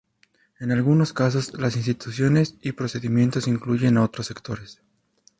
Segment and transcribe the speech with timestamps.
[0.59, 4.81] En algunos casos las instituciones y procedimientos incluyen a otros sectores.